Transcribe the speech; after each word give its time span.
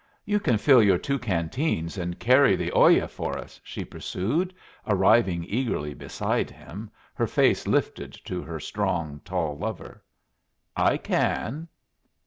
"You 0.25 0.39
can 0.39 0.57
fill 0.57 0.81
your 0.81 0.97
two 0.97 1.19
canteens 1.19 1.95
and 1.95 2.17
carry 2.19 2.55
the 2.55 2.71
olla 2.71 3.07
for 3.07 3.37
us," 3.37 3.61
she 3.63 3.85
pursued, 3.85 4.51
arriving 4.87 5.45
eagerly 5.47 5.93
beside 5.93 6.49
him, 6.49 6.89
her 7.13 7.27
face 7.27 7.67
lifted 7.67 8.11
to 8.25 8.41
her 8.41 8.59
strong, 8.59 9.21
tall 9.25 9.59
lover. 9.59 10.01
"I 10.75 10.97
can." 10.97 11.67